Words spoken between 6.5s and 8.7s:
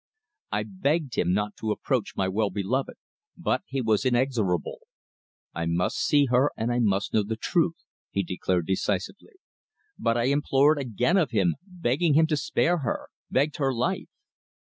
and I must know the truth," he declared